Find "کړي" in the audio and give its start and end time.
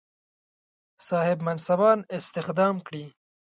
2.87-3.05